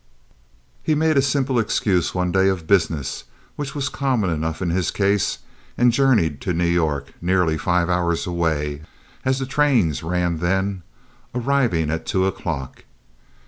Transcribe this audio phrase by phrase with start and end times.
[0.81, 4.89] He made the simple excuse one day of business, which was common enough in his
[4.89, 5.37] case,
[5.77, 8.81] and journeyed to New York—nearly five hours away
[9.23, 12.85] as the trains ran then—arriving at two o'clock.